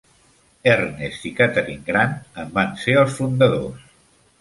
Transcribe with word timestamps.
Ernest 0.75 1.27
i 1.31 1.33
Catharine 1.41 1.87
Grant 1.91 2.19
en 2.45 2.53
van 2.59 2.75
ser 2.87 2.99
els 3.07 3.19
fundadors. 3.23 3.91